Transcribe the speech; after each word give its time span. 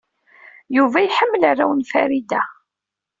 Yuba 0.75 0.99
yeḥmmel 1.01 1.43
arraw 1.49 1.71
n 1.73 1.81
Farida. 1.91 2.41